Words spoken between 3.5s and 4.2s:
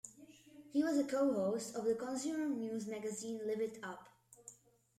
It Up!